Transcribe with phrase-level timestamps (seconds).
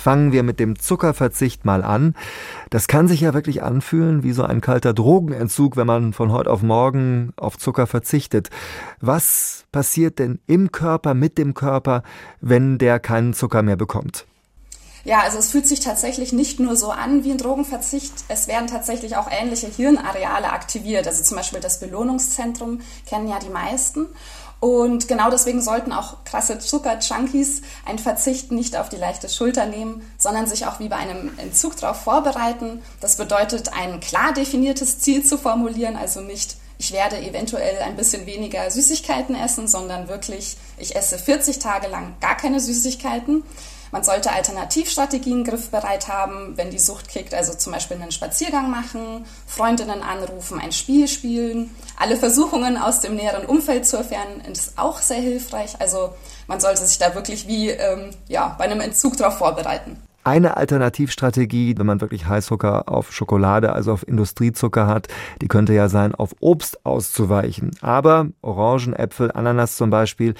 [0.00, 2.14] Fangen wir mit dem Zuckerverzicht mal an.
[2.70, 6.50] Das kann sich ja wirklich anfühlen wie so ein kalter Drogenentzug, wenn man von heute
[6.50, 8.48] auf morgen auf Zucker verzichtet.
[9.02, 12.02] Was passiert denn im Körper, mit dem Körper,
[12.40, 14.24] wenn der keinen Zucker mehr bekommt?
[15.04, 18.68] Ja, also es fühlt sich tatsächlich nicht nur so an wie ein Drogenverzicht, es werden
[18.68, 21.06] tatsächlich auch ähnliche Hirnareale aktiviert.
[21.06, 24.06] Also zum Beispiel das Belohnungszentrum kennen ja die meisten.
[24.60, 30.02] Und genau deswegen sollten auch krasse Zucker-Junkies einen Verzicht nicht auf die leichte Schulter nehmen,
[30.18, 32.82] sondern sich auch wie bei einem Entzug darauf vorbereiten.
[33.00, 38.26] Das bedeutet, ein klar definiertes Ziel zu formulieren, also nicht, ich werde eventuell ein bisschen
[38.26, 43.42] weniger Süßigkeiten essen, sondern wirklich, ich esse 40 Tage lang gar keine Süßigkeiten.
[43.92, 49.24] Man sollte Alternativstrategien griffbereit haben, wenn die Sucht kickt, also zum Beispiel einen Spaziergang machen,
[49.46, 51.74] Freundinnen anrufen, ein Spiel spielen.
[51.98, 55.80] Alle Versuchungen aus dem näheren Umfeld zu entfernen, ist auch sehr hilfreich.
[55.80, 56.14] Also
[56.46, 59.96] man sollte sich da wirklich wie ähm, ja, bei einem Entzug darauf vorbereiten.
[60.30, 65.08] Eine Alternativstrategie, wenn man wirklich Heißhunger auf Schokolade, also auf Industriezucker hat,
[65.42, 67.72] die könnte ja sein, auf Obst auszuweichen.
[67.80, 70.34] Aber Orangen, Äpfel, Ananas zum Beispiel,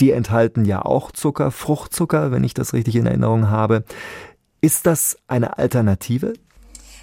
[0.00, 3.84] die enthalten ja auch Zucker, Fruchtzucker, wenn ich das richtig in Erinnerung habe.
[4.60, 6.32] Ist das eine Alternative?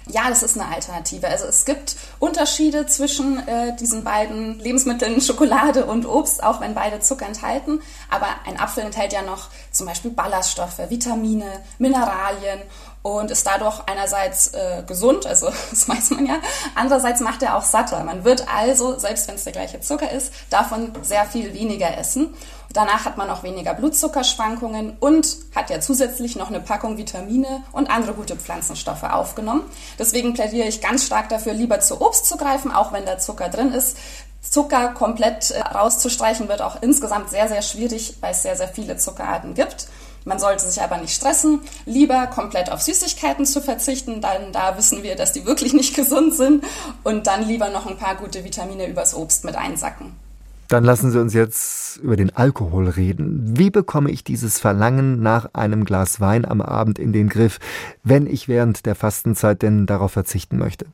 [0.06, 1.28] Ja, das ist eine Alternative.
[1.28, 7.00] Also es gibt Unterschiede zwischen äh, diesen beiden Lebensmitteln, Schokolade und Obst, auch wenn beide
[7.00, 7.80] Zucker enthalten.
[8.10, 12.60] Aber ein Apfel enthält ja noch zum Beispiel Ballaststoffe, Vitamine, Mineralien
[13.00, 16.38] und ist dadurch einerseits äh, gesund, also das weiß man ja,
[16.74, 18.02] andererseits macht er auch satter.
[18.04, 22.34] Man wird also, selbst wenn es der gleiche Zucker ist, davon sehr viel weniger essen.
[22.74, 27.88] Danach hat man auch weniger Blutzuckerschwankungen und hat ja zusätzlich noch eine Packung Vitamine und
[27.88, 29.62] andere gute Pflanzenstoffe aufgenommen.
[29.96, 33.48] Deswegen plädiere ich ganz stark dafür, lieber zu Obst zu greifen, auch wenn da Zucker
[33.48, 33.96] drin ist.
[34.40, 38.96] Zucker komplett äh, rauszustreichen wird auch insgesamt sehr, sehr schwierig, weil es sehr, sehr viele
[38.96, 39.86] Zuckerarten gibt.
[40.24, 45.04] Man sollte sich aber nicht stressen, lieber komplett auf Süßigkeiten zu verzichten, denn da wissen
[45.04, 46.64] wir, dass die wirklich nicht gesund sind
[47.04, 50.23] und dann lieber noch ein paar gute Vitamine übers Obst mit einsacken.
[50.68, 53.56] Dann lassen Sie uns jetzt über den Alkohol reden.
[53.56, 57.58] Wie bekomme ich dieses Verlangen nach einem Glas Wein am Abend in den Griff,
[58.02, 60.86] wenn ich während der Fastenzeit denn darauf verzichten möchte?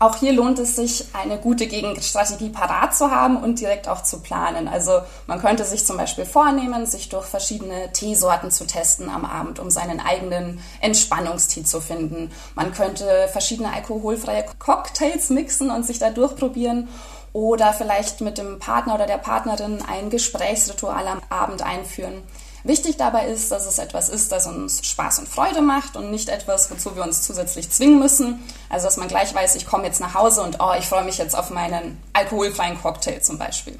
[0.00, 4.20] Auch hier lohnt es sich, eine gute Gegenstrategie parat zu haben und direkt auch zu
[4.20, 4.68] planen.
[4.68, 9.60] Also man könnte sich zum Beispiel vornehmen, sich durch verschiedene Teesorten zu testen am Abend,
[9.60, 12.32] um seinen eigenen Entspannungstee zu finden.
[12.54, 16.88] Man könnte verschiedene alkoholfreie Cocktails mixen und sich da durchprobieren
[17.34, 22.22] oder vielleicht mit dem Partner oder der Partnerin ein Gesprächsritual am Abend einführen.
[22.62, 26.30] Wichtig dabei ist, dass es etwas ist, das uns Spaß und Freude macht und nicht
[26.30, 28.42] etwas, wozu wir uns zusätzlich zwingen müssen.
[28.70, 31.18] Also dass man gleich weiß, ich komme jetzt nach Hause und oh, ich freue mich
[31.18, 33.78] jetzt auf meinen alkoholfreien Cocktail zum Beispiel.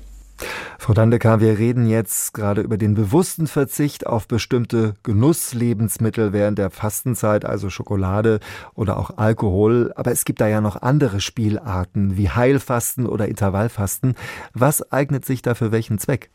[0.85, 6.69] Frau Dandecker, wir reden jetzt gerade über den bewussten Verzicht auf bestimmte Genusslebensmittel während der
[6.69, 8.39] Fastenzeit, also Schokolade
[8.75, 9.95] oder auch Alkohol.
[9.97, 14.15] Aber es gibt da ja noch andere Spielarten wie Heilfasten oder Intervallfasten.
[14.53, 16.29] Was eignet sich da für welchen Zweck?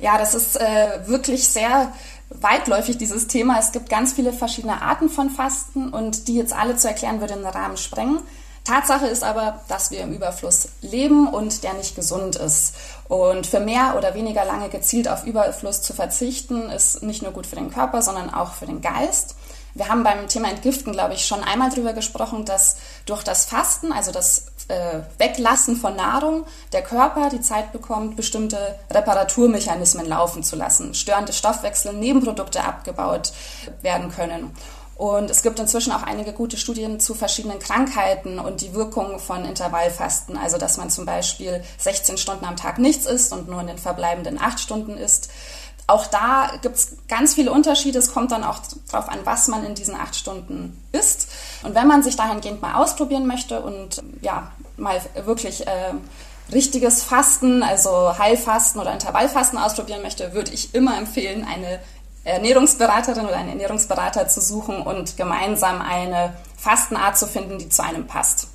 [0.00, 1.92] Ja, das ist äh, wirklich sehr
[2.30, 3.60] weitläufig, dieses Thema.
[3.60, 7.34] Es gibt ganz viele verschiedene Arten von Fasten und die jetzt alle zu erklären, würde
[7.34, 8.18] den Rahmen sprengen.
[8.64, 12.74] Tatsache ist aber, dass wir im Überfluss leben und der nicht gesund ist.
[13.08, 17.46] Und für mehr oder weniger lange gezielt auf Überfluss zu verzichten, ist nicht nur gut
[17.46, 19.34] für den Körper, sondern auch für den Geist.
[19.74, 23.90] Wir haben beim Thema Entgiften, glaube ich, schon einmal darüber gesprochen, dass durch das Fasten,
[23.90, 30.56] also das äh, Weglassen von Nahrung, der Körper die Zeit bekommt, bestimmte Reparaturmechanismen laufen zu
[30.56, 33.32] lassen, störende Stoffwechsel, Nebenprodukte abgebaut
[33.80, 34.54] werden können.
[35.02, 39.44] Und es gibt inzwischen auch einige gute Studien zu verschiedenen Krankheiten und die Wirkung von
[39.44, 40.36] Intervallfasten.
[40.36, 43.78] Also, dass man zum Beispiel 16 Stunden am Tag nichts isst und nur in den
[43.78, 45.28] verbleibenden 8 Stunden isst.
[45.88, 47.98] Auch da gibt es ganz viele Unterschiede.
[47.98, 48.60] Es kommt dann auch
[48.92, 51.26] darauf an, was man in diesen acht Stunden isst.
[51.64, 55.94] Und wenn man sich dahingehend mal ausprobieren möchte und ja, mal wirklich äh,
[56.52, 61.80] richtiges Fasten, also Heilfasten oder Intervallfasten ausprobieren möchte, würde ich immer empfehlen, eine
[62.24, 68.06] Ernährungsberaterin oder einen Ernährungsberater zu suchen und gemeinsam eine Fastenart zu finden, die zu einem
[68.06, 68.46] passt.